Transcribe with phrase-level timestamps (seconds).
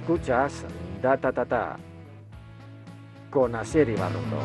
[0.00, 0.64] Escuchas
[1.02, 1.76] Data Tata
[3.30, 4.38] con Asier Ibarrondo.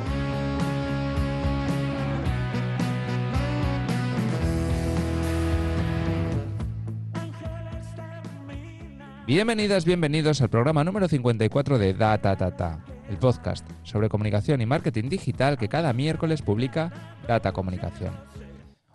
[9.27, 15.07] Bienvenidas, bienvenidos al programa número 54 de Data Tata, el podcast sobre comunicación y marketing
[15.07, 16.91] digital que cada miércoles publica
[17.27, 18.15] Data Comunicación.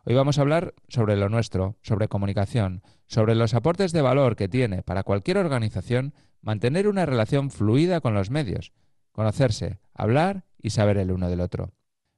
[0.04, 4.48] Hoy vamos a hablar sobre lo nuestro, sobre comunicación, sobre los aportes de valor que
[4.48, 8.72] tiene para cualquier organización mantener una relación fluida con los medios,
[9.12, 11.72] conocerse, hablar y saber el uno del otro.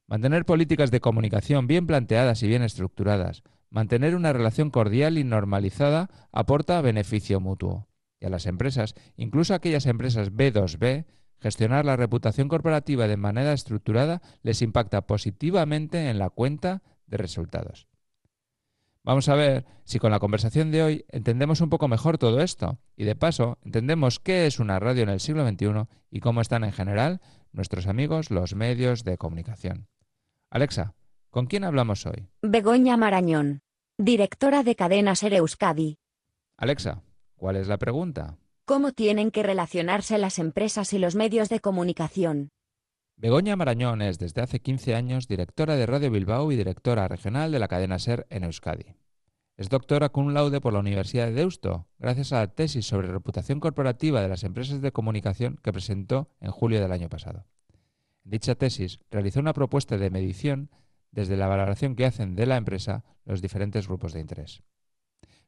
[0.06, 6.10] Mantener políticas de comunicación bien planteadas y bien estructuradas, mantener una relación cordial y normalizada
[6.32, 7.88] aporta beneficio mutuo.
[8.18, 11.06] Y a las empresas, incluso a aquellas empresas B2B,
[11.40, 17.89] gestionar la reputación corporativa de manera estructurada les impacta positivamente en la cuenta de resultados.
[19.02, 22.78] Vamos a ver si con la conversación de hoy entendemos un poco mejor todo esto
[22.96, 26.64] y de paso entendemos qué es una radio en el siglo XXI y cómo están
[26.64, 27.20] en general
[27.52, 29.88] nuestros amigos los medios de comunicación.
[30.50, 30.94] Alexa,
[31.30, 32.28] ¿con quién hablamos hoy?
[32.42, 33.60] Begoña Marañón,
[33.96, 35.96] directora de Cadena Ser Euskadi.
[36.58, 37.02] Alexa,
[37.36, 38.36] ¿cuál es la pregunta?
[38.66, 42.50] ¿Cómo tienen que relacionarse las empresas y los medios de comunicación?
[43.20, 47.58] Begoña Marañón es desde hace 15 años directora de Radio Bilbao y directora regional de
[47.58, 48.96] la cadena SER en Euskadi.
[49.58, 53.60] Es doctora cum laude por la Universidad de Deusto, gracias a la tesis sobre reputación
[53.60, 57.44] corporativa de las empresas de comunicación que presentó en julio del año pasado.
[58.24, 60.70] En dicha tesis realizó una propuesta de medición
[61.12, 64.62] desde la valoración que hacen de la empresa los diferentes grupos de interés.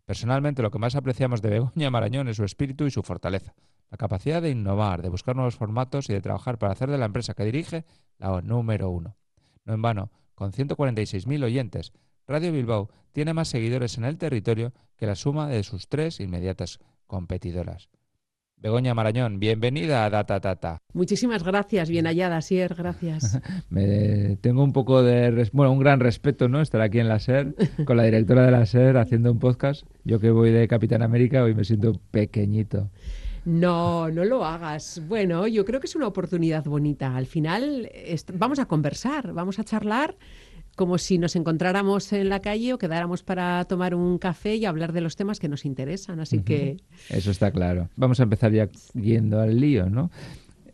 [0.05, 3.55] Personalmente, lo que más apreciamos de Begoña Marañón es su espíritu y su fortaleza,
[3.93, 7.05] la capacidad de innovar, de buscar nuevos formatos y de trabajar para hacer de la
[7.05, 7.85] empresa que dirige
[8.19, 9.19] la número uno.
[9.67, 11.93] No en vano, con 146.000 oyentes,
[12.27, 16.79] Radio Bilbao tiene más seguidores en el territorio que la suma de sus tres inmediatas
[17.07, 17.91] competidoras.
[18.57, 20.79] Begoña Marañón, bienvenida a Data Tata.
[20.95, 23.41] Muchísimas gracias, bien hallada, Sier, gracias.
[23.69, 26.63] Me, tengo un poco de, bueno, un gran respeto, ¿no?
[26.63, 27.55] Estar aquí en la SER,
[27.85, 29.85] con la directora de la SER, haciendo un podcast.
[30.05, 32.91] Yo que voy de Capitán América, hoy me siento pequeñito.
[33.45, 35.03] No, no lo hagas.
[35.09, 37.17] Bueno, yo creo que es una oportunidad bonita.
[37.17, 37.91] Al final
[38.35, 40.17] vamos a conversar, vamos a charlar
[40.77, 44.93] como si nos encontráramos en la calle o quedáramos para tomar un café y hablar
[44.93, 46.21] de los temas que nos interesan.
[46.21, 46.79] Así que...
[47.11, 47.91] Eso está claro.
[47.97, 50.11] Vamos a empezar ya yendo al lío, ¿no?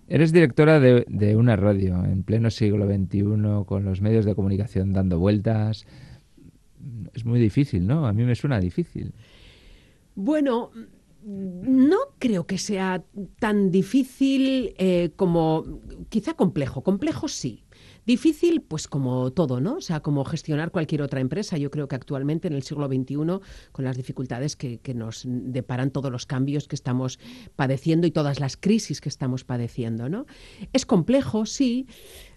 [0.07, 4.93] Eres directora de, de, una radio en pleno siglo XXI, con los medios de comunicación
[4.93, 5.85] dando vueltas.
[7.13, 8.07] Es muy difícil, ¿no?
[8.07, 9.13] A mí me suena difícil.
[10.15, 10.71] Bueno,
[11.25, 13.05] no creo que sea
[13.39, 15.65] tan difícil eh, como
[16.09, 16.83] quizá complejo.
[16.83, 17.65] Complejo sí.
[18.07, 19.75] Difícil, pues como todo, ¿no?
[19.75, 21.59] O sea, como gestionar cualquier otra empresa.
[21.59, 23.17] Yo creo que actualmente en el siglo XXI,
[23.71, 27.19] con las dificultades que, que, nos deparan todos los cambios que estamos
[27.55, 30.25] padeciendo y todas las crisis que estamos padeciendo, ¿no?
[30.73, 31.87] Es complejo, sí.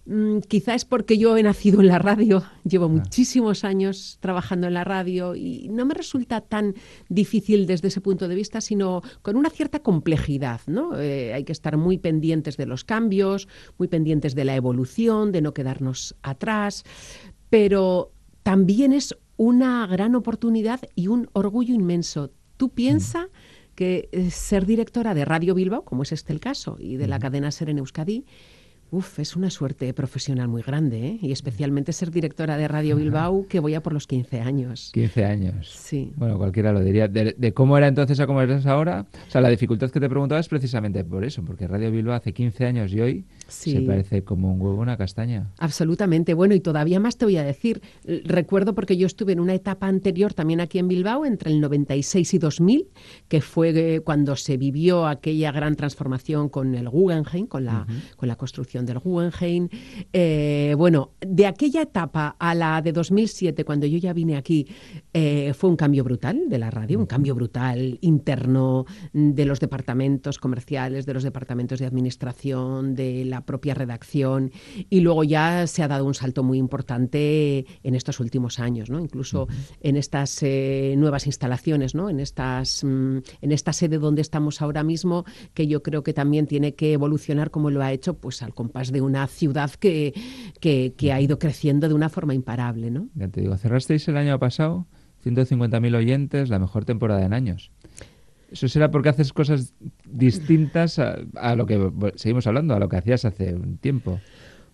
[0.04, 2.88] Mm, quizá es porque yo he nacido en la radio, llevo ah.
[2.88, 6.74] muchísimos años trabajando en la radio y no me resulta tan
[7.08, 10.60] difícil desde ese punto de vista, sino con una cierta complejidad.
[10.66, 10.98] ¿no?
[10.98, 13.48] Eh, hay que estar muy pendientes de los cambios,
[13.78, 16.84] muy pendientes de la evolución, de no quedarnos atrás,
[17.48, 18.12] pero
[18.42, 22.30] también es una gran oportunidad y un orgullo inmenso.
[22.56, 23.28] Tú piensas
[23.74, 27.18] que eh, ser directora de Radio Bilbao, como es este el caso, y de la
[27.18, 28.24] cadena Ser en Euskadi,
[28.92, 31.18] Uf, es una suerte profesional muy grande, ¿eh?
[31.22, 34.90] Y especialmente ser directora de Radio Bilbao, que voy a por los 15 años.
[34.92, 35.70] 15 años.
[35.70, 36.12] Sí.
[36.14, 37.08] Bueno, cualquiera lo diría.
[37.08, 40.38] De, cómo era entonces a cómo eres ahora, o sea, la dificultad que te preguntaba
[40.42, 44.52] es precisamente por eso, porque Radio Bilbao hace 15 años y hoy se parece como
[44.52, 45.50] un huevo una castaña.
[45.56, 46.34] Absolutamente.
[46.34, 47.80] Bueno, y todavía más te voy a decir.
[48.04, 52.34] Recuerdo porque yo estuve en una etapa anterior también aquí en Bilbao, entre el 96
[52.34, 52.88] y 2000,
[53.28, 57.86] que fue eh, cuando se vivió aquella gran transformación con el Guggenheim, con la,
[58.16, 59.68] con la construcción del Guggenheim.
[60.12, 64.66] Eh, bueno, de aquella etapa a la de 2007, cuando yo ya vine aquí,
[65.12, 70.38] eh, fue un cambio brutal de la radio, un cambio brutal interno de los departamentos
[70.38, 74.50] comerciales, de los departamentos de administración, de la propia redacción.
[74.90, 79.00] Y luego ya se ha dado un salto muy importante en estos últimos años, ¿no?
[79.00, 79.48] Incluso
[79.80, 82.08] en estas eh, nuevas instalaciones, ¿no?
[82.08, 85.24] En, estas, mm, en esta sede donde estamos ahora mismo,
[85.54, 89.00] que yo creo que también tiene que evolucionar como lo ha hecho, pues al de
[89.00, 90.12] una ciudad que,
[90.60, 92.90] que, ha ido creciendo de una forma imparable.
[92.90, 93.08] ¿no?
[93.14, 94.86] Ya te digo, cerrasteis el año pasado
[95.24, 97.70] 150.000 oyentes, la mejor temporada en años.
[98.50, 99.74] Eso será porque haces cosas
[100.04, 104.20] distintas a, a, lo que seguimos hablando, a lo que hacías hace un tiempo.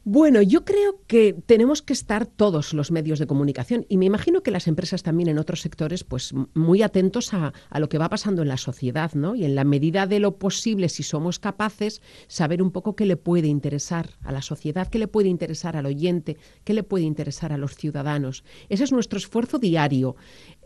[0.05, 4.43] Bueno, yo creo que tenemos que estar todos los medios de comunicación y me imagino
[4.43, 8.11] que las empresas también en otros sectores, pues muy atentos a, a, lo que va
[8.11, 9.35] pasando en la sociedad, ¿no?
[9.35, 13.17] Y en la medida de lo posible, si somos capaces, saber un poco qué le
[13.17, 17.55] puede interesar a la sociedad, qué le puede interesar al oyente, qué le puede interesar
[17.55, 18.45] a los ciudadanos.
[18.69, 20.15] Ese es nuestro esfuerzo diario.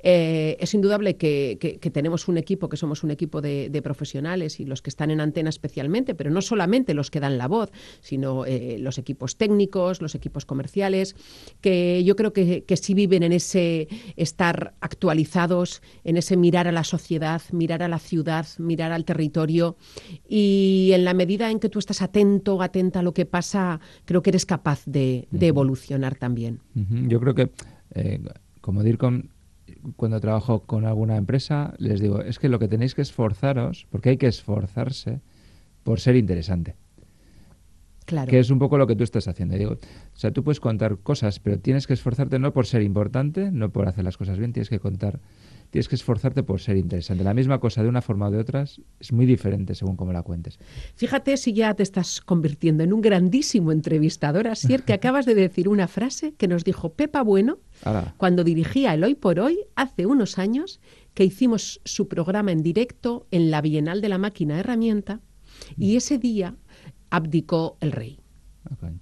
[0.03, 4.65] Eh, es indudable que, que, tenemos un equipo, que somos un equipo de, profesionales y
[4.65, 8.45] los que están en antena especialmente, pero no solamente los que dan la voz, sino
[8.45, 11.15] eh, los equipos técnicos, los equipos comerciales,
[11.61, 16.73] que yo creo que, que sí viven en ese estar actualizados, en ese mirar a
[16.73, 19.77] la sociedad, mirar a la ciudad, mirar al territorio
[20.29, 24.23] y en la medida en que tú estás atento, atenta a lo que pasa, creo
[24.23, 26.61] que eres capaz de, de evolucionar también.
[26.75, 27.09] Uh -huh.
[27.09, 27.51] Yo creo que,
[27.95, 28.21] eh,
[28.61, 29.25] como DIRCOM,
[29.97, 34.11] cuando trabajo con alguna empresa, les digo, es que lo que tenéis que esforzaros, porque
[34.11, 35.21] hay que esforzarse
[35.83, 36.77] por ser interesante.
[38.13, 38.31] Claro.
[38.31, 39.57] Que es un poco lo que tú estás haciendo.
[39.57, 43.51] Digo, o sea, tú puedes contar cosas, pero tienes que esforzarte no por ser importante,
[43.51, 45.19] no por hacer las cosas bien, tienes que contar,
[45.71, 47.25] tienes que esforzarte por ser interesante.
[47.25, 50.23] La misma cosa de una forma o de otras es muy diferente según cómo la
[50.23, 50.59] cuentes.
[50.95, 55.71] Fíjate si ya te estás convirtiendo en un grandísimo entrevistador, Asier, que acabas de decir
[55.71, 60.05] una frase que nos dijo Pepa Bueno Ahora, cuando dirigía el Hoy por Hoy hace
[60.05, 60.81] unos años
[61.15, 65.21] que hicimos su programa en directo en la Bienal de la Máquina Herramienta
[65.77, 66.57] y ese día
[67.13, 68.19] abdicó el rey,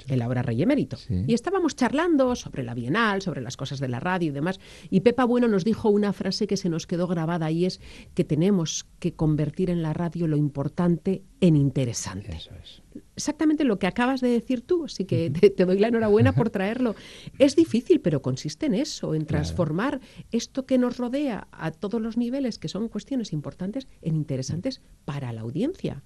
[0.08, 0.96] el ahora rey emérito.
[0.96, 1.24] Sí.
[1.28, 4.58] Y estábamos charlando sobre la Bienal, sobre las cosas de la radio y demás.
[4.88, 7.80] Y Pepa Bueno nos dijo una frase que se nos quedó grabada y es
[8.14, 12.32] que tenemos que convertir en la radio lo importante en interesante.
[12.32, 12.82] Eso es.
[13.14, 16.48] Exactamente lo que acabas de decir tú, así que te, te doy la enhorabuena por
[16.56, 16.96] traerlo.
[17.38, 19.44] Es difícil, pero consiste en eso, en Claro.
[19.44, 20.00] transformar
[20.32, 25.32] esto que nos rodea a todos los niveles, que son cuestiones importantes, en interesantes para
[25.32, 26.02] la audiencia.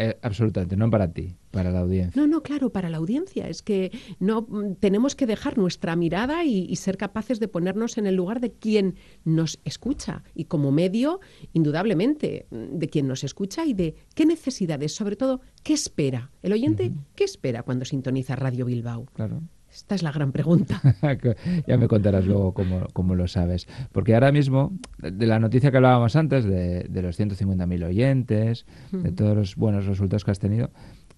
[0.00, 2.22] Eh, absolutamente, no para ti, para la audiencia.
[2.22, 3.48] No, no, claro, para la audiencia.
[3.48, 3.90] Es que
[4.20, 8.14] no mm, tenemos que dejar nuestra mirada y, y ser capaces de ponernos en el
[8.14, 10.22] lugar de quien nos escucha.
[10.36, 11.18] Y como medio,
[11.52, 16.30] indudablemente, mm, de quien nos escucha y de qué necesidades, sobre todo, qué espera.
[16.42, 19.06] El oyente, ¿qué espera cuando sintoniza Radio Bilbao?
[19.14, 19.42] Claro.
[19.78, 20.80] Esta es la gran pregunta.
[21.66, 23.68] ya me contarás luego cómo, cómo lo sabes.
[23.92, 29.12] Porque ahora mismo, de la noticia que hablábamos antes, de, de los 150.000 oyentes, de
[29.12, 30.70] todos los buenos resultados que has tenido,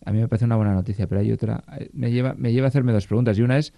[0.05, 1.65] a mí me parece una buena noticia, pero hay otra.
[1.79, 3.39] eh, Me lleva, me lleva a hacerme dos preguntas.
[3.39, 3.73] Y una es,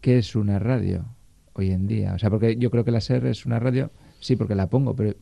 [0.00, 1.04] ¿qué es una radio
[1.52, 2.14] hoy en día?
[2.14, 3.90] O sea, porque yo creo que la SER es una radio,
[4.20, 5.14] sí, porque la pongo, pero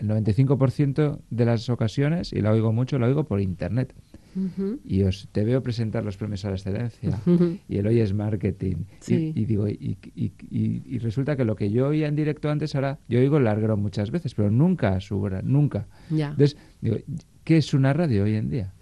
[0.00, 3.94] el 95% de las ocasiones, y la oigo mucho, la oigo por Internet.
[4.84, 7.20] Y os te veo presentar los premios a la excelencia
[7.68, 8.76] y el hoy es marketing.
[8.76, 9.32] Y- Sí.
[9.34, 12.74] Y, digo, y, y- y- y resulta que lo que yo oía en directo antes,
[12.76, 15.88] ahora yo oigo el larguero muchas veces, pero nunca a su hora, nunca.
[16.10, 16.30] Ya.
[16.30, 16.96] Entonces, digo,
[17.42, 18.72] ¿qué es una radio hoy en día?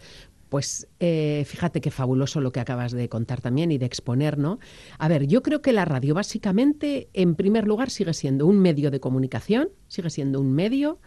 [0.49, 4.59] Pues eh, fíjate qué fabuloso lo que acabas de contar también y de exponer, ¿no?
[4.99, 8.91] A ver, yo creo que la radio básicamente, en primer lugar, sigue siendo un medio
[8.91, 11.01] de comunicación, sigue siendo un medio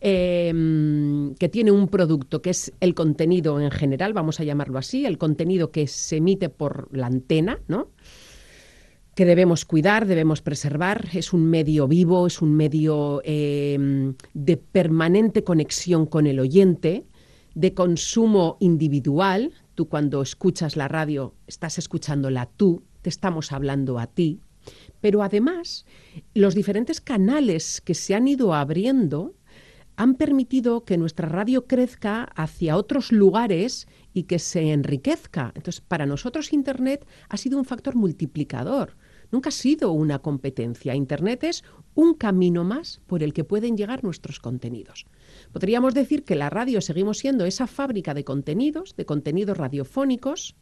[0.00, 0.52] eh,
[1.38, 5.18] que tiene un producto que es el contenido en general, vamos a llamarlo así, el
[5.18, 7.88] contenido que se emite por la antena, ¿no?
[9.14, 11.08] que debemos cuidar, debemos preservar.
[11.12, 17.04] Es un medio vivo, es un medio eh, de permanente conexión con el oyente,
[17.54, 19.52] de consumo individual.
[19.74, 24.40] Tú cuando escuchas la radio estás escuchándola tú, te estamos hablando a ti.
[25.00, 25.86] Pero además,
[26.34, 29.34] los diferentes canales que se han ido abriendo
[29.96, 35.52] han permitido que nuestra radio crezca hacia otros lugares y que se enriquezca.
[35.54, 38.96] Entonces, para nosotros Internet ha sido un factor multiplicador.
[39.32, 40.94] Nunca ha sido una competencia.
[40.94, 45.06] Internet es un camino más por el que pueden llegar nuestros contenidos.
[45.52, 50.54] Podríamos decir que la radio seguimos siendo esa fábrica de contenidos, de contenidos radiofónicos,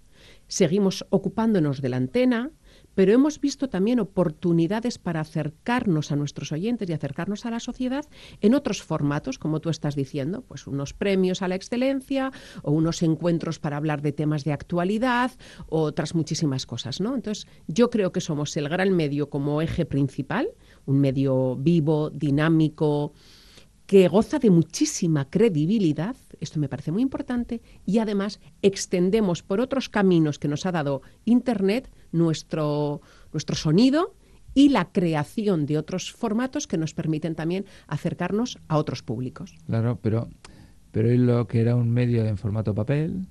[0.46, 2.52] seguimos ocupándonos de la antena,
[2.94, 8.04] pero hemos visto también oportunidades para acercarnos a nuestros oyentes y acercarnos a la sociedad
[8.40, 12.32] en otros formatos, como tú estás diciendo, pues unos premios a la excelencia
[12.62, 15.32] o unos encuentros para hablar de temas de actualidad
[15.68, 17.14] o otras muchísimas cosas, ¿no?
[17.14, 20.48] Entonces, yo creo que somos el gran medio como eje principal,
[20.86, 23.12] un medio vivo, dinámico,
[23.86, 29.88] que goza de muchísima credibilidad, esto me parece muy importante, y además extendemos por otros
[29.88, 33.00] caminos que nos ha dado Internet nuestro,
[33.32, 34.14] nuestro sonido
[34.54, 39.54] y la creación de otros formatos que nos permiten también acercarnos a otros públicos.
[39.66, 40.28] Claro, pero,
[40.90, 43.26] pero lo que era un medio en formato papel,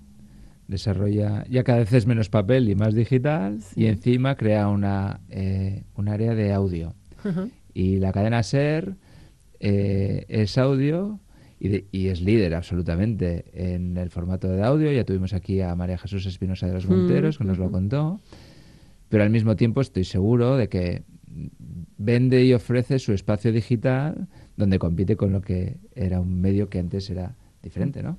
[0.67, 5.83] desarrolla, ya cada vez es menos papel y más digital, y encima crea una, eh,
[5.95, 6.93] un área de audio.
[7.73, 8.95] Y la cadena SER
[9.59, 11.19] eh, es audio
[11.59, 14.91] y, es líder absolutamente en el formato de audio.
[14.91, 18.21] Ya tuvimos aquí a María Jesús Espinosa de los mm, Monteros, que nos lo contó.
[19.09, 21.03] Pero al mismo tiempo estoy seguro de que
[21.97, 26.79] vende y ofrece su espacio digital donde compite con lo que era un medio que
[26.79, 28.17] antes era diferente, ¿no?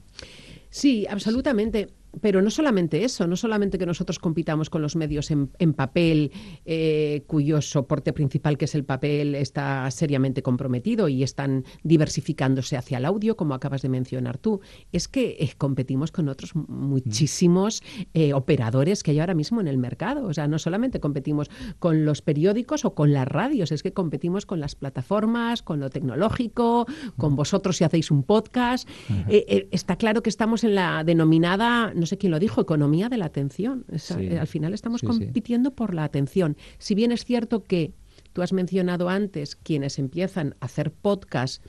[0.68, 1.88] Sí, absolutamente.
[2.21, 6.33] Pero no solamente eso, no solamente que nosotros compitamos con los medios en, papel,
[6.64, 12.99] eh, cuyo soporte principal, que es el papel, está seriamente comprometido y están diversificándose hacia
[12.99, 14.61] el audio, como acabas de mencionar tú,
[14.93, 17.83] es que eh, competimos con otros muchísimos
[18.14, 20.26] eh, operadores que hay ahora mismo en el mercado.
[20.26, 24.47] O sea, no solamente competimos con los periódicos o con las radios, es que competimos
[24.47, 26.87] con las plataformas, con lo tecnológico,
[27.17, 28.88] con vosotros si hacéis un podcast.
[29.29, 33.26] está claro que estamos en la denominada no sé quién lo dijo, economía de la
[33.26, 33.85] atención.
[34.19, 36.57] Eh, al final estamos compitiendo por la atención.
[36.78, 37.92] Si bien es cierto que
[38.33, 41.64] tú has mencionado antes quienes empiezan a hacer podcast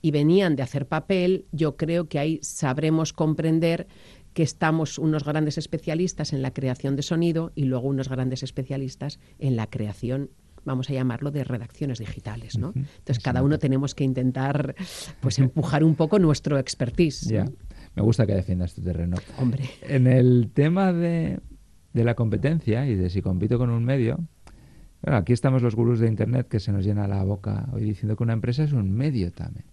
[0.00, 3.86] y venían de hacer papel, yo creo que ahí sabremos comprender
[4.34, 9.20] que estamos unos grandes especialistas en la creación de sonido y luego unos grandes especialistas
[9.38, 10.30] en la creación
[10.64, 12.72] vamos a llamarlo de redacciones digitales, ¿no?
[12.74, 14.74] Entonces cada uno tenemos que intentar
[15.20, 17.32] pues empujar un poco nuestro expertise.
[17.94, 19.16] Me gusta que defiendas tu terreno.
[19.38, 19.64] Hombre.
[19.82, 21.40] En el tema de,
[21.92, 24.18] la competencia y de si compito con un medio,
[25.02, 28.16] bueno, aquí estamos los gurús de Internet que se nos llena la boca hoy diciendo
[28.16, 29.66] que una empresa es un medio también.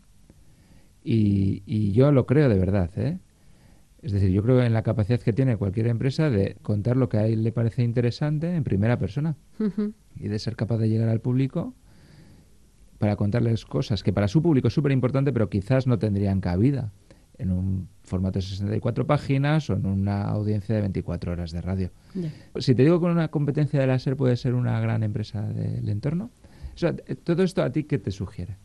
[1.04, 3.20] Y, yo lo creo de verdad, ¿eh?
[4.02, 7.18] Es decir, yo creo en la capacidad que tiene cualquier empresa de contar lo que
[7.18, 9.36] a él le parece interesante en primera persona
[10.16, 11.74] y de ser capaz de llegar al público
[12.98, 16.94] para contarles cosas que para su público es súper importante, pero quizás no tendrían cabida
[17.40, 17.79] en un
[18.10, 21.92] formato de 64 páginas o en una audiencia de 24 horas de radio.
[22.58, 26.32] Si te digo que una competencia de láser puede ser una gran empresa del entorno,
[27.24, 28.58] todo esto a ti, ¿qué te sugiere?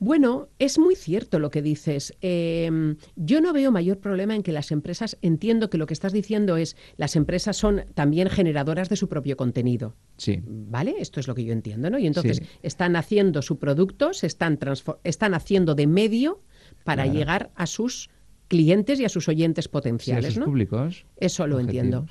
[0.00, 2.14] Bueno, es muy cierto lo que dices.
[2.20, 6.12] Em, yo no veo mayor problema en que las empresas, entiendo que lo que estás
[6.12, 9.96] diciendo es, las empresas son también generadoras de su propio contenido.
[10.16, 10.40] Sí.
[10.46, 10.94] ¿Vale?
[11.00, 11.98] Esto es lo que yo entiendo, ¿no?
[11.98, 14.58] Y entonces están haciendo su producto, se están,
[15.02, 16.42] están haciendo de medio
[16.84, 18.08] para llegar a sus
[18.48, 20.36] clientes y a sus oyentes potenciales.
[20.38, 20.46] ¿no?
[20.46, 21.04] públicos.
[21.16, 22.06] Eso lo entiendo.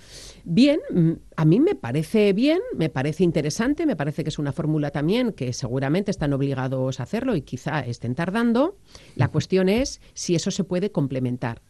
[0.46, 4.54] Bien, mm, a mí me parece bien, me parece interesante, me parece que es una
[4.54, 8.78] fórmula también que seguramente están obligados a hacerlo y quizá estén tardando.
[9.16, 11.62] La cuestión es si eso se puede complementar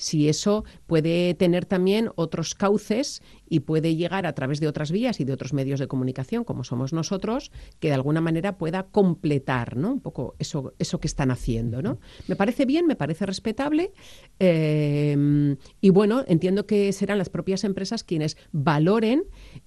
[0.00, 5.20] si eso puede tener también otros cauces y puede llegar a través de otras vías
[5.20, 9.76] y de otros medios de comunicación, como somos nosotros, que de alguna manera pueda completar
[9.76, 9.92] ¿no?
[9.92, 11.82] un poco eso, eso que están haciendo.
[11.82, 11.98] ¿no?
[12.28, 13.92] Me parece bien, me parece respetable
[14.38, 19.24] eh, y bueno, entiendo que serán las propias empresas quienes valoren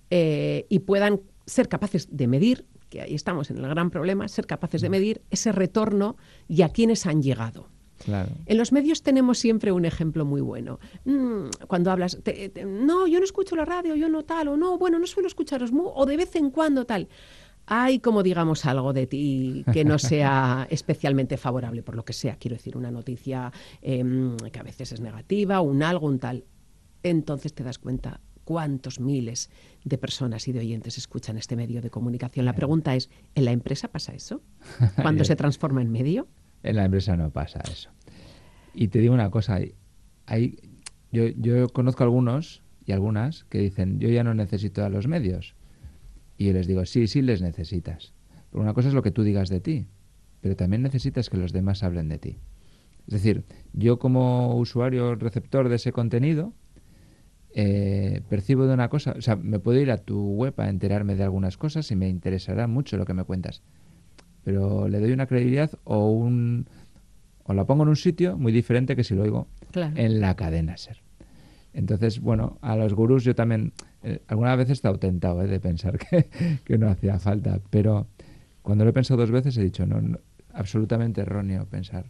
[0.10, 4.48] eh, y puedan ser capaces de medir que ahí estamos en el gran problema, ser
[4.48, 6.16] capaces de medir ese retorno
[6.48, 7.73] y a quienes han llegado.
[8.46, 10.80] En los medios tenemos siempre un ejemplo muy bueno.
[11.06, 12.18] Mm, cuando hablas,
[12.66, 15.72] no, yo no escucho la radio, yo no tal, o no, bueno, no suelo escucharos,
[15.74, 17.08] o de vez en cuando tal.
[17.66, 22.36] Hay como digamos algo de ti que no sea especialmente favorable por lo que sea.
[22.36, 26.44] Quiero decir, una noticia em, que a veces es negativa, un algo, un tal.
[27.04, 29.50] Entonces te das cuenta cuántos miles
[29.84, 32.46] de personas y de oyentes escuchan este medio de comunicación.
[32.46, 34.42] La pregunta es, ¿en la empresa pasa eso?
[35.02, 36.28] ¿Cuando se transforma en medio?
[36.64, 37.90] En la empresa no pasa eso.
[38.74, 39.60] Y te digo una cosa,
[40.26, 40.58] hay,
[41.12, 45.56] yo, yo conozco algunos y algunas que dicen, yo ya no necesito a los medios.
[46.38, 48.14] Y yo les digo, sí, sí les necesitas.
[48.50, 49.88] Pero una cosa es lo que tú digas de ti,
[50.42, 52.38] pero también necesitas que los demás hablen de ti.
[53.08, 53.44] Es decir,
[53.74, 56.54] yo como usuario receptor de ese contenido,
[57.54, 61.16] eh, percibo de una cosa, o sea, me puedo ir a tu web a enterarme
[61.16, 63.62] de algunas cosas y me interesará mucho lo que me cuentas
[64.44, 66.68] pero le doy una credibilidad o un
[67.46, 70.78] o la pongo en un sitio muy diferente que si lo oigo en la cadena
[70.78, 71.02] ser.
[71.74, 73.74] Entonces, bueno, a los gurús yo también
[74.04, 76.30] eh, algunas veces he estado tentado eh, de pensar que,
[76.64, 78.08] que, no hacía falta, pero
[78.62, 80.20] cuando lo he pensado dos veces he dicho, no
[80.54, 82.06] absolutamente erróneo pensar.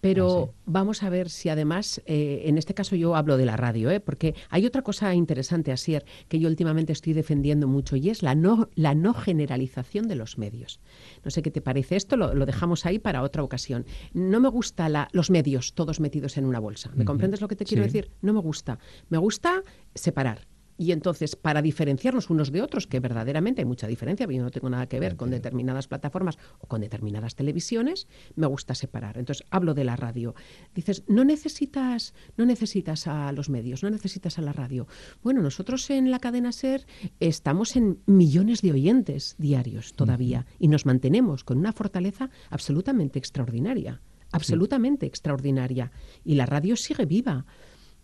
[0.00, 3.56] Pero ah, vamos a ver si además, eh, en este caso yo hablo de la
[3.56, 4.00] radio, ¿eh?
[4.00, 8.34] porque hay otra cosa interesante, Asier, que yo últimamente estoy defendiendo mucho y es la
[8.34, 10.80] no, la no generalización de los medios.
[11.24, 13.84] No sé qué te parece esto, lo, dejamos ahí para otra ocasión.
[14.12, 16.90] No me gusta la, los medios todos metidos en una bolsa.
[16.94, 18.10] ¿Me comprendes lo que te quiero decir?
[18.22, 18.78] No me gusta.
[19.08, 19.62] Me gusta
[19.94, 20.49] separar.
[20.80, 24.70] Y entonces, para diferenciarnos unos de otros, que verdaderamente hay mucha diferencia, yo no tengo
[24.70, 29.18] nada que ver con determinadas plataformas o con determinadas televisiones, me gusta separar.
[29.18, 30.34] Entonces, hablo de la radio.
[30.74, 34.86] Dices, no necesitas, no necesitas a los medios, no necesitas a la radio.
[35.22, 36.86] Bueno, nosotros en la cadena SER
[37.18, 44.00] estamos en millones de oyentes diarios todavía y nos mantenemos con una fortaleza absolutamente extraordinaria
[44.32, 45.90] absolutamente extraordinaria.
[46.24, 47.46] Y la radio sigue viva.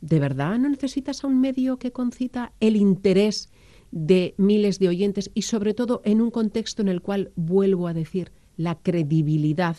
[0.00, 3.50] ¿De verdad no necesitas a un medio que concita el interés
[3.90, 7.94] de miles de oyentes y sobre todo en un contexto en el cual, vuelvo a
[7.94, 9.76] decir, la credibilidad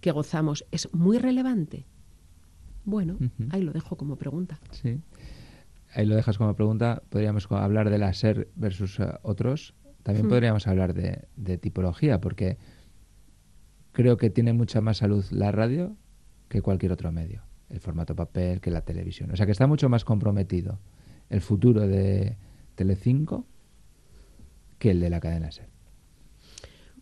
[0.00, 1.86] que gozamos es muy relevante?
[2.84, 3.18] Bueno,
[3.50, 4.60] ahí lo dejo como pregunta.
[4.70, 5.00] Sí.
[5.94, 7.02] Ahí lo dejas como pregunta.
[7.08, 9.74] Podríamos hablar de la SER versus eh, otros.
[10.02, 12.58] También podríamos hablar de, de tipología, porque
[13.90, 15.96] creo que tiene mucha más salud la radio
[16.48, 17.45] que cualquier otro medio.
[17.68, 19.30] El formato papel, que la televisión.
[19.30, 20.78] O sea que está mucho más comprometido
[21.30, 22.36] el futuro de
[22.74, 23.46] Telecinco
[24.78, 25.68] que el de la cadena SER.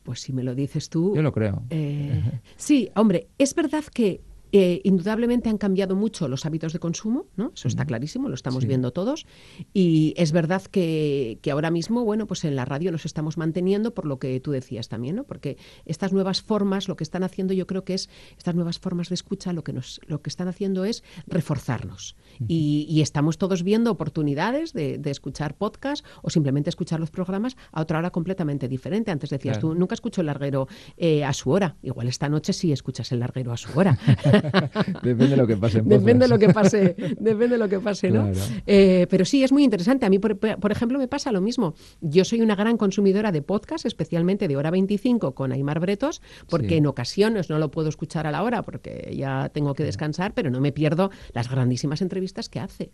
[0.02, 1.14] Pues si me lo dices tú.
[1.14, 1.62] Yo lo creo.
[1.71, 2.23] Eh,
[2.56, 4.23] sí, hombre, es verdad que
[4.56, 7.50] eh, indudablemente han cambiado mucho los hábitos de consumo, ¿no?
[7.56, 9.26] Eso está clarísimo, lo estamos viendo todos.
[9.73, 14.06] Y es verdad que, ahora mismo, bueno, pues en la radio nos estamos manteniendo por
[14.06, 15.25] lo que tú decías también, ¿no?
[15.25, 15.56] Porque
[15.87, 18.08] estas nuevas formas, lo que están haciendo, yo creo que es,
[18.38, 22.14] estas nuevas formas de escucha, lo que nos, lo que están haciendo es reforzarnos.
[22.46, 27.99] y, estamos todos viendo oportunidades de, escuchar podcast o simplemente escuchar los programas a otra
[27.99, 29.11] hora completamente diferente.
[29.11, 31.76] Antes decías, tú nunca escucho el larguero eh, a su hora.
[31.82, 33.99] Igual esta noche sí escuchas el larguero a su hora.
[35.03, 35.83] depende de lo que pase.
[35.83, 38.31] depende de lo que pase, depende de lo que pase, ¿no?
[38.67, 40.07] Eh, pero sí, es muy interesante.
[40.07, 41.75] A mí, por, ejemplo, me pasa lo mismo.
[42.01, 46.77] Yo soy una gran consumidora de podcast, especialmente de Hora 25 con Aymar Bretos, porque
[46.77, 50.51] en ocasiones no lo puedo escuchar a la hora porque ya tengo que descansar, pero
[50.51, 52.91] no me pierdo las grandísimas entrevistas que hace.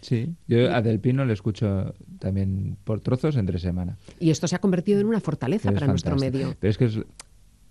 [0.00, 3.96] Sí, yo a Del Pino le escucho también por trozos entre semana.
[4.18, 6.54] Y esto se ha convertido en una fortaleza para nuestro medio.
[6.58, 7.00] Pero es que es,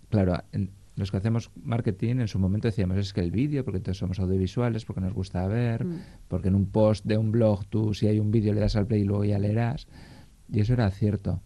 [0.10, 0.42] claro,
[1.00, 4.20] los que hacemos marketing en su momento decíamos es que el vídeo, porque entonces somos
[4.20, 6.00] audiovisuales, porque nos gusta ver, mm.
[6.28, 8.86] porque en un post de un blog tú si hay un vídeo le das al
[8.86, 9.88] play y luego ya leerás.
[10.52, 11.42] Y eso era cierto.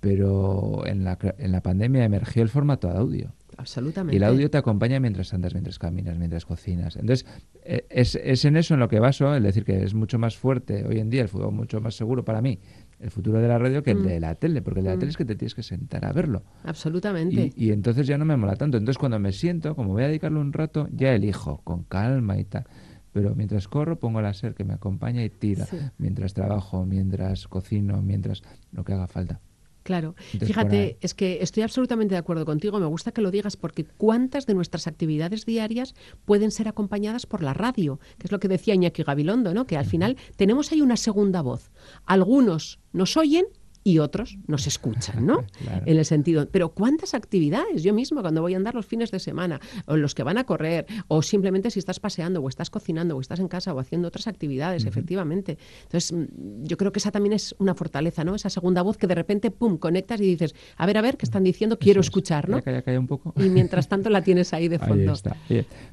[0.00, 3.34] Pero en la, en la pandemia emergió el formato de audio.
[3.58, 4.14] Absolutamente.
[4.14, 6.96] Y el audio te acompaña mientras andas, mientras caminas, mientras cocinas.
[6.96, 7.26] Entonces,
[7.62, 10.38] e, es, es en eso en lo que baso, el decir que es mucho más
[10.38, 12.60] fuerte hoy en día, el fútbol mucho más seguro para mí
[13.00, 14.06] el futuro de la radio que el mm.
[14.06, 15.10] de la tele, porque el de la tele mm.
[15.10, 16.42] es que te tienes que sentar a verlo.
[16.64, 17.52] Absolutamente.
[17.56, 18.76] Y, entonces ya no me mola tanto.
[18.76, 22.44] Entonces cuando me siento, como voy a dedicarle un rato, ya elijo, con calma y
[22.44, 22.64] tal.
[23.12, 25.66] Pero mientras corro pongo la ser que me acompaña y tira.
[25.98, 29.40] Mientras trabajo, mientras cocino, mientras lo que haga falta.
[29.82, 33.84] Claro, fíjate, es que estoy absolutamente de acuerdo contigo, me gusta que lo digas porque
[33.84, 35.94] cuántas de nuestras actividades diarias
[36.26, 39.66] pueden ser acompañadas por la radio, que es lo que decía Iñaki Gabilondo, ¿no?
[39.66, 41.70] que al final tenemos ahí una segunda voz.
[42.04, 43.46] Algunos nos oyen
[43.82, 45.44] y otros nos escuchan, ¿no?
[45.86, 47.82] En el sentido, pero ¿cuántas actividades?
[47.82, 50.44] Yo mismo cuando voy a andar los fines de semana, o los que van a
[50.44, 54.08] correr, o simplemente si estás paseando, o estás cocinando, o estás en casa, o haciendo
[54.08, 55.58] otras actividades, efectivamente.
[55.82, 58.34] Entonces, mm, yo creo que esa también es una fortaleza, ¿no?
[58.34, 61.24] Esa segunda voz que de repente, pum, conectas y dices, a ver, a ver, ¿qué
[61.24, 61.78] están diciendo?
[61.78, 62.58] Quiero escuchar, ¿no?
[62.58, 63.32] Ya calla, un poco.
[63.36, 64.94] Y mientras tanto la tienes ahí de fondo.
[64.94, 65.36] Ahí está.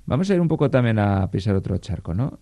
[0.05, 2.39] vamos a ir un poco también a pisar otro charco, ¿no?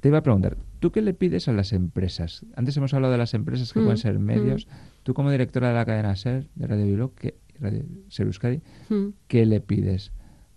[0.00, 2.44] Te iba a preguntar, ¿tú qué le pides a las empresas?
[2.54, 4.66] Antes hemos hablado de las empresas que pueden mm, ser medios.
[4.66, 4.70] Mm.
[5.02, 9.08] Tú como directora de la cadena SER, de Radio Bilbao, que, Radio Ser Euskadi, mm.
[9.26, 10.12] ¿qué le pides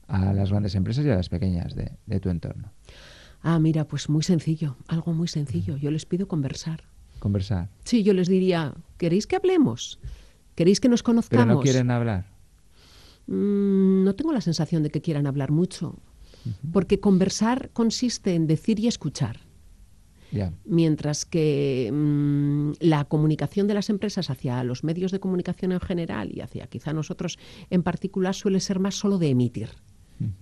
[0.07, 2.71] a las grandes empresas y a las pequeñas de, de, tu entorno?
[3.41, 5.77] Ah, mira, pues muy sencillo, algo muy sencillo.
[5.77, 6.83] Yo les pido conversar.
[7.19, 7.69] Conversar.
[7.83, 9.99] Sí, yo les diría, ¿queréis que hablemos?
[10.55, 11.45] ¿Queréis que nos conozcamos?
[11.45, 12.25] Pero no quieren hablar.
[13.27, 15.99] no tengo la sensación de que quieran hablar mucho
[16.71, 19.39] porque conversar consiste en decir y escuchar.
[20.65, 26.31] Mientras que mm, la comunicación de las empresas hacia los medios de comunicación en general
[26.33, 27.37] y hacia quizá nosotros
[27.69, 29.69] en particular suele ser más solo de emitir.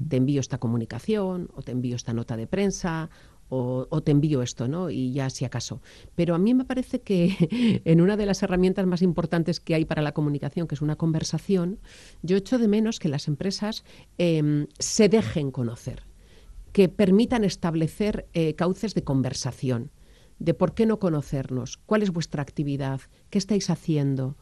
[0.10, 3.10] Te envío esta comunicación o te envío esta nota de prensa
[3.50, 4.90] o, te envío esto, ¿no?
[4.90, 5.82] Y ya si acaso.
[6.16, 9.86] Pero a mí me parece que en una de las herramientas más importantes que hay
[9.86, 11.80] para la comunicación, que es una conversación,
[12.22, 13.84] yo echo de menos que las empresas
[14.18, 16.04] em, se dejen conocer,
[16.72, 19.92] que permitan establecer eh, cauces de conversación,
[20.40, 24.38] de por qué no conocernos, cuál es vuestra actividad, qué estáis haciendo.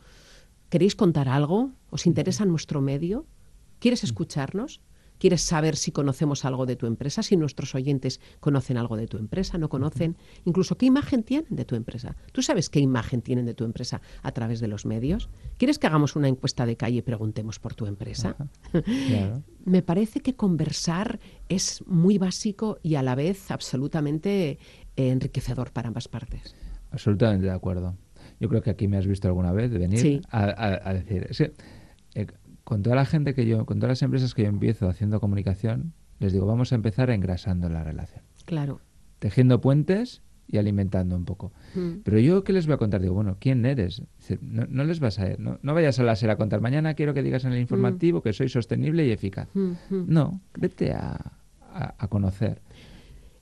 [0.70, 1.72] ¿Queréis contar algo?
[1.90, 3.26] ¿Os interesa nuestro medio?
[3.80, 4.82] ¿Quieres escucharnos?
[5.20, 7.24] ¿Quieres saber si conocemos algo de tu empresa?
[7.24, 11.66] Si nuestros oyentes conocen algo de tu empresa, no conocen, incluso qué imagen tienen de
[11.66, 12.16] tu empresa.
[12.32, 15.30] ¿Tú sabes qué imagen tienen de tu empresa a través de los medios?
[15.58, 18.36] ¿Quieres que hagamos una encuesta de calle y preguntemos por tu empresa?
[19.66, 24.60] Me parece que conversar es muy básico y a la vez absolutamente
[24.96, 26.56] enriquecedor para ambas partes.
[26.92, 27.96] Absolutamente de acuerdo.
[28.40, 31.54] Yo creo que aquí me has visto alguna vez venir a, decir,
[32.68, 35.94] con toda la gente que yo, con todas las empresas que yo empiezo haciendo comunicación,
[36.20, 38.24] les digo, vamos a empezar engrasando la relación.
[38.44, 38.82] Claro.
[39.20, 41.54] Tejiendo puentes y alimentando un poco.
[41.76, 42.00] Mm.
[42.04, 43.02] Pero yo, ¿qué les voy a contar?
[43.02, 44.02] Digo, bueno, ¿quién eres?
[44.18, 45.30] Dice, No, no les vas a...
[45.38, 46.60] No, no vayas a la SER a contar.
[46.60, 49.48] Mañana quiero que digas en el informativo que soy sostenible y eficaz.
[49.54, 50.06] Mm, mm.
[50.08, 51.32] No, vete a,
[51.74, 52.62] a- a conocer.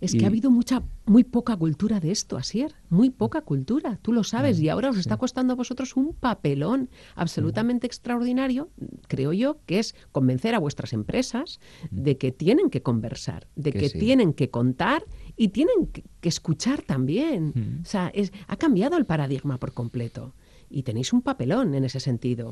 [0.01, 4.11] Es que ha habido mucha, muy poca cultura de esto, Asier, muy poca cultura, tú
[4.13, 8.69] lo sabes, y ahora os está costando a vosotros un papelón absolutamente extraordinario,
[9.07, 11.59] creo yo, que es convencer a vuestras empresas
[11.91, 13.99] de que tienen que conversar, de Que que, sí.
[13.99, 15.03] tienen que contar
[15.37, 17.53] y tienen que, que escuchar también.
[17.55, 17.81] Mm.
[17.81, 20.33] O sea, es- ha cambiado el paradigma por completo.
[20.77, 22.51] Y tenéis un papelón en ese sentido.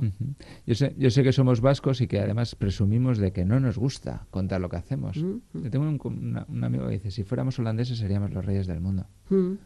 [0.65, 3.77] Yo sé, yo sé que somos vascos y que además presumimos de que no nos
[3.77, 5.17] gusta contar lo que hacemos.
[5.17, 8.79] Yo tengo un, una- un amigo que dice, si fuéramos holandeses seríamos los reyes del
[8.79, 9.07] mundo.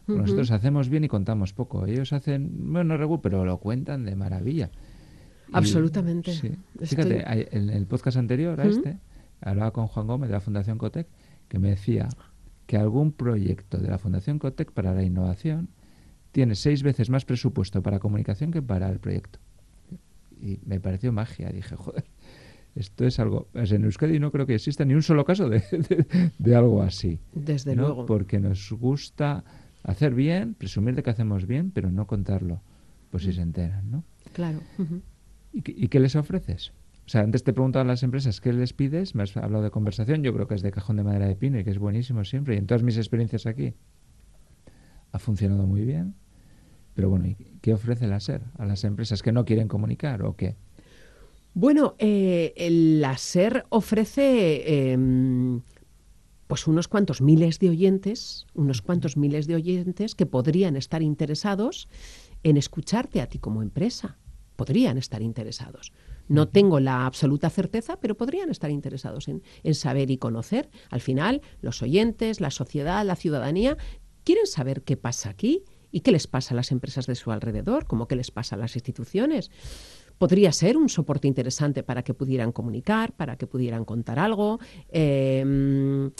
[0.08, 1.86] Nosotros hacemos bien y contamos poco.
[1.86, 4.70] Ellos hacen, bueno, regu, pero lo cuentan de maravilla.
[5.48, 6.32] Y- Absolutamente.
[6.32, 6.50] sí.
[6.96, 8.98] Fíjate, en el podcast anterior a este,
[9.40, 11.06] hablaba con Juan Gómez de la Fundación Cotec,
[11.46, 12.08] que me decía
[12.66, 15.68] que algún proyecto de la Fundación Cotec para la innovación
[16.38, 19.40] tiene seis veces más presupuesto para comunicación que para el proyecto.
[20.40, 21.50] Y me pareció magia.
[21.50, 22.04] Dije, joder,
[22.76, 23.48] esto es algo...
[23.52, 26.06] pues en Euskadi no creo que exista ni un solo caso de, de-
[26.38, 27.18] de algo así.
[27.34, 27.82] Desde ¿no?
[27.82, 28.06] luego.
[28.06, 29.42] Porque nos gusta
[29.82, 32.62] hacer bien, presumir de que hacemos bien, pero no contarlo,
[33.10, 33.26] pues Mm.
[33.26, 34.04] si se enteran, ¿no?
[34.32, 34.60] Claro.
[34.78, 35.02] ujú.
[35.52, 36.70] ¿Y, qué- y qué les ofreces?
[37.04, 39.72] O sea, antes te preguntaba a las empresas qué les pides, me has hablado de
[39.72, 42.22] conversación, yo creo que es de cajón de madera de pino y que es buenísimo
[42.24, 43.74] siempre, y en todas mis experiencias aquí
[45.10, 46.14] ha funcionado muy bien.
[46.98, 50.34] Pero bueno, ¿y qué ofrece la SER a las empresas que no quieren comunicar o
[50.34, 50.56] qué?
[51.54, 55.60] Bueno, eh, el láser ofrece em,
[56.48, 61.88] pues unos cuantos miles de oyentes, unos cuantos miles de oyentes que podrían estar interesados
[62.42, 64.18] en escucharte a ti como empresa.
[64.56, 65.92] Podrían estar interesados.
[66.26, 70.68] No tengo la absoluta certeza, pero podrían estar interesados en, en saber y conocer.
[70.90, 73.76] Al final, los oyentes, la sociedad, la ciudadanía,
[74.24, 77.86] quieren saber qué pasa aquí y qué les pasa a las empresas de su alrededor,
[77.86, 79.50] como qué les pasa a las instituciones
[80.18, 84.58] podría ser un soporte interesante para que pudieran comunicar, para que pudieran contar algo.
[84.88, 86.10] Eh,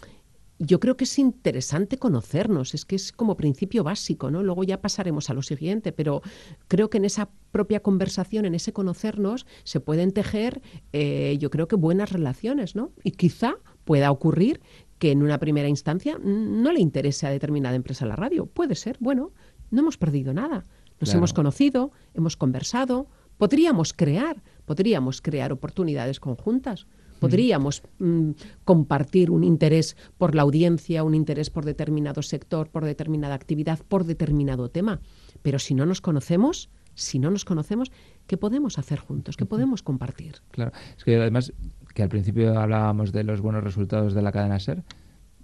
[0.58, 4.42] yo creo que es interesante conocernos, es que es como principio básico, ¿no?
[4.42, 6.20] Luego ya pasaremos a lo siguiente, pero
[6.66, 10.60] creo que en esa propia conversación, en ese conocernos, se pueden tejer,
[10.92, 12.92] eh, yo creo que buenas relaciones, ¿no?
[13.04, 14.60] Y quizá pueda ocurrir
[14.98, 18.46] que en una primera instancia no le interese a determinada empresa la radio.
[18.46, 19.32] Puede ser, bueno,
[19.70, 20.64] no hemos perdido nada.
[21.00, 21.18] Nos Claro.
[21.18, 26.86] hemos conocido, hemos conversado, podríamos crear, podríamos crear oportunidades conjuntas,
[27.20, 28.30] podríamos mm,
[28.64, 34.04] compartir un interés por la audiencia, un interés por determinado sector, por determinada actividad, por
[34.04, 35.00] determinado tema.
[35.42, 37.92] Pero si no nos conocemos, si no nos conocemos,
[38.26, 39.36] ¿qué podemos hacer juntos?
[39.36, 40.36] ¿Qué podemos compartir?
[40.50, 41.52] Claro, es que además
[41.94, 44.82] que al principio hablábamos de los buenos resultados de la cadena SER,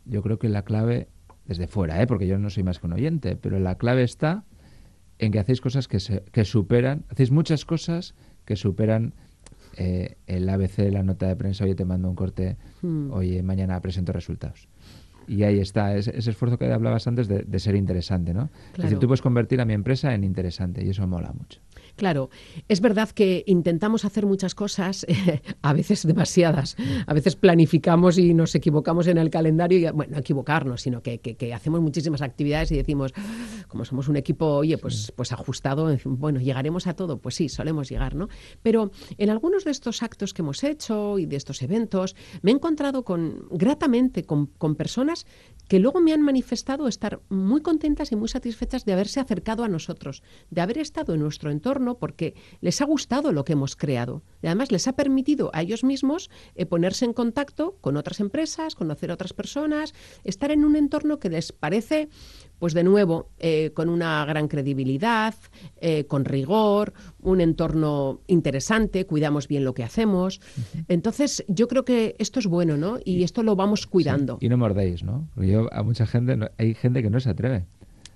[0.05, 1.09] yo creo que la clave,
[1.47, 2.07] desde fuera, ¿eh?
[2.07, 4.45] porque yo no soy más que un oyente, pero la clave está
[5.19, 9.15] en que hacéis cosas que, se, que superan, hacéis muchas cosas que superan
[9.77, 13.11] eh, el ABC, la nota de prensa, oye, te mando un corte, Hmm.
[13.13, 14.69] oye, mañana presento resultados.
[15.27, 18.43] Y ahí está, ese, ese esfuerzo que hablabas antes de, de ser interesante, ¿no?
[18.45, 18.99] Es decir, Claro.
[18.99, 21.61] tú puedes convertir a mi empresa en interesante y eso mola mucho.
[21.97, 22.29] Claro,
[22.69, 25.07] es verdad que intentamos hacer muchas cosas,
[25.63, 26.77] a veces demasiadas.
[27.07, 29.79] A veces planificamos y nos equivocamos en el calendario.
[29.79, 33.13] Y, bueno, no equivocarnos, sino que, que- que hacemos muchísimas actividades y decimos,
[33.69, 37.19] como somos un equipo, oye, pues, pues ajustado, bueno, llegaremos a todo.
[37.19, 38.29] Pues sí, solemos llegar, ¿no?
[38.63, 42.55] Pero en algunos de estos actos que hemos hecho y de estos eventos, me he
[42.55, 45.27] encontrado con, gratamente con, con personas
[45.69, 49.69] que luego me han manifestado estar muy contentas y muy satisfechas de haberse acercado a
[49.69, 54.23] nosotros, de haber estado en nuestro entorno porque les ha gustado lo que hemos creado.
[54.43, 58.75] Y además les ha permitido a ellos mismos eh, ponerse en contacto con otras empresas,
[58.75, 59.93] conocer a otras personas,
[60.25, 62.09] estar en un entorno que les parece,
[62.59, 65.35] pues de nuevo, eh, con una gran credibilidad,
[65.81, 70.41] eh, con rigor, un entorno interesante, cuidamos bien lo que hacemos.
[70.89, 72.99] Entonces, yo creo que esto es bueno, ¿no?
[73.05, 74.39] Y esto lo vamos cuidando.
[74.41, 75.29] Y no mordéis, ¿no?
[75.35, 77.67] Porque yo a mucha gente, no- hay gente que no se atreve.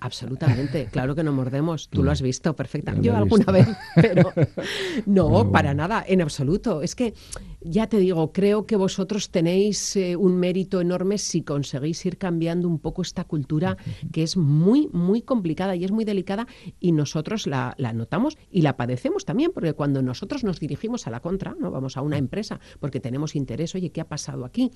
[0.01, 1.89] Absolutamente, claro que no mordemos.
[1.89, 3.07] Tú lo has visto perfectamente.
[3.07, 4.31] Yo alguna vez, pero
[5.05, 6.81] no, Bueno, para nada, en absoluto.
[6.81, 7.13] Es que
[7.61, 12.67] ya te digo, creo que vosotros tenéis eh, un mérito enorme si conseguís ir cambiando
[12.67, 13.77] un poco esta cultura
[14.11, 16.47] que es muy, muy complicada y es muy delicada
[16.79, 21.11] y nosotros la, la notamos y la padecemos también, porque cuando nosotros nos dirigimos a
[21.11, 24.71] la contra, no vamos a una empresa porque tenemos interés, oye, ¿qué ha pasado aquí?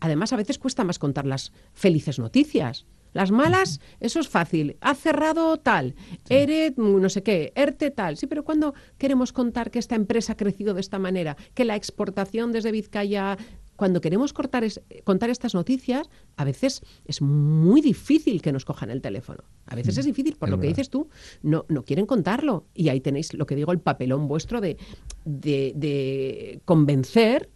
[0.00, 2.86] Además, a veces cuesta más contar las felices noticias.
[3.12, 4.76] Las malas, eso es fácil.
[4.80, 5.94] Ha cerrado tal,
[6.28, 8.16] ERE, no sé qué, ERTE tal.
[8.16, 11.76] Sí, pero cuando queremos contar que esta empresa ha crecido de esta manera, que la
[11.76, 13.36] exportación desde Vizcaya
[13.76, 18.90] cuando queremos cortar es- contar estas noticias, a veces es muy difícil que nos cojan
[18.90, 19.42] el teléfono.
[19.66, 21.08] A veces Mm, es difícil, por es lo que dices tú,
[21.42, 22.66] no, no quieren contarlo.
[22.74, 24.76] Y ahí tenéis lo que digo, el papelón vuestro de,
[25.24, 27.50] de, de convencer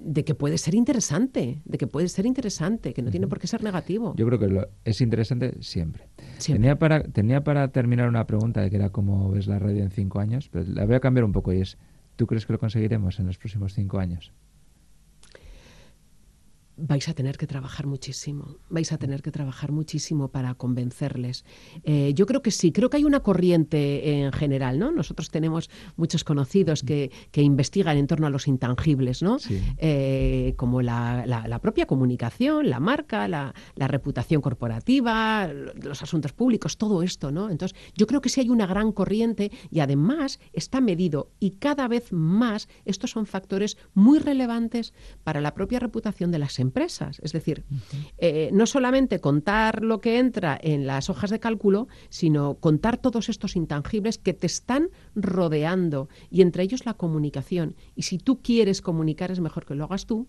[0.00, 3.46] de que puede ser interesante, de que puede ser interesante, que no tiene por qué
[3.48, 4.14] ser negativo.
[4.16, 6.08] Yo creo que lo- es interesante siempre.
[6.38, 6.60] Siempre.
[6.62, 9.90] Tenía, para, tenía para terminar una pregunta de que era cómo ves la radio en
[9.90, 11.78] cinco años, pero la voy a cambiar un poco y es,
[12.16, 14.32] ¿tú crees que lo conseguiremos en los próximos cinco años?
[16.80, 21.44] Vais a tener que trabajar muchísimo, vais a tener que trabajar muchísimo para convencerles.
[21.82, 24.92] Eh, yo creo que sí, creo que hay una corriente en general, ¿no?
[24.92, 29.38] Nosotros tenemos muchos conocidos que, que investigan en torno a los intangibles, ¿no?
[29.40, 29.60] Sí.
[29.78, 36.02] Eh, como la, la- la propia comunicación, la marca, la, la reputación corporativa, lo- los
[36.02, 37.50] asuntos públicos, todo esto, ¿no?
[37.50, 41.88] Entonces, yo creo que sí hay una gran corriente y además está medido y cada
[41.88, 46.67] vez más estos son factores muy relevantes para la propia reputación de las empresas.
[47.22, 47.64] Es decir,
[48.18, 53.28] eh, no solamente contar lo que entra en las hojas de cálculo, sino contar todos
[53.28, 57.74] estos intangibles que te están rodeando y entre ellos la comunicación.
[57.94, 60.26] Y si tú quieres comunicar, es mejor que lo hagas tú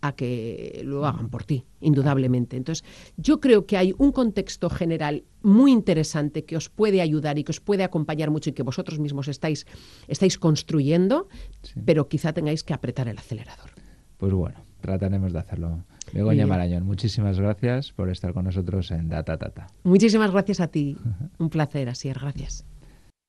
[0.00, 2.56] a que lo hagan por ti, indudablemente.
[2.56, 2.84] Entonces,
[3.16, 7.50] yo creo que hay un contexto general muy interesante que os puede ayudar y que
[7.50, 9.66] os puede acompañar mucho y que vosotros mismos estáis,
[10.08, 11.28] estáis construyendo,
[11.62, 11.80] Sí.
[11.84, 13.70] pero quizá tengáis que apretar el acelerador.
[14.18, 15.84] Pues bueno, trataremos de hacerlo.
[16.12, 16.46] Begoña.
[16.46, 19.68] Marañón, muchísimas gracias por estar con nosotros en Data Tata.
[19.84, 20.98] Muchísimas gracias a ti.
[21.38, 22.18] Un placer, Asier.
[22.18, 22.66] Gracias.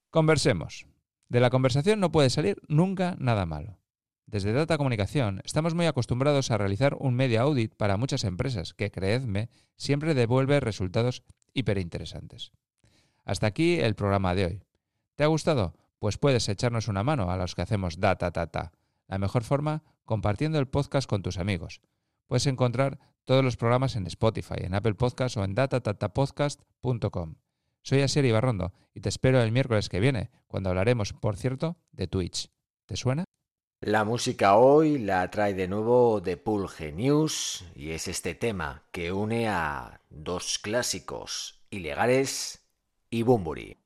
[0.10, 0.86] Conversemos.
[1.30, 3.80] De la conversación no puede salir nunca nada malo.
[4.26, 8.92] Desde Data Comunicación estamos muy acostumbrados a realizar un media audit para muchas empresas que,
[8.92, 12.52] creedme, siempre devuelve resultados hiperinteresantes.
[13.26, 14.64] Hasta aquí el programa de hoy.
[15.16, 15.76] ¿Te ha gustado?
[16.00, 18.72] Pues puedes echarnos una mano a los que hacemos Data Tata.
[19.14, 21.82] La mejor forma, compartiendo el podcast con tus amigos.
[22.26, 27.36] Puedes encontrar todos los programas en Spotify, en Apple Podcasts o en datatatapodcast.com.
[27.84, 32.08] Soy Asier Ibarrondo y te espero el miércoles que viene, cuando hablaremos, por cierto, de
[32.08, 32.50] Twitch.
[32.88, 33.26] ¿Te suena?
[33.82, 39.12] La música hoy la trae de nuevo The Pool Genius y es este tema que
[39.12, 42.68] une a dos clásicos, Ilegales
[43.12, 43.78] y Bumburi.